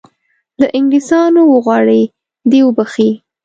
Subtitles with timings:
[0.59, 2.01] له انګلیسیانو وغواړي
[2.49, 3.09] دی وبخښي.